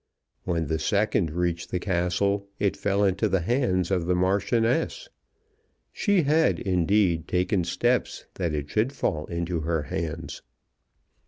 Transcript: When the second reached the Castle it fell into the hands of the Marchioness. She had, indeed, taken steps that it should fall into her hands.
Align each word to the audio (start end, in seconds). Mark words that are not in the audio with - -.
When 0.45 0.65
the 0.65 0.79
second 0.79 1.29
reached 1.29 1.69
the 1.69 1.77
Castle 1.79 2.47
it 2.57 2.75
fell 2.75 3.03
into 3.03 3.29
the 3.29 3.41
hands 3.41 3.91
of 3.91 4.07
the 4.07 4.15
Marchioness. 4.15 5.09
She 5.93 6.23
had, 6.23 6.57
indeed, 6.57 7.27
taken 7.27 7.63
steps 7.63 8.25
that 8.33 8.55
it 8.55 8.67
should 8.71 8.93
fall 8.93 9.27
into 9.27 9.59
her 9.59 9.83
hands. 9.83 10.41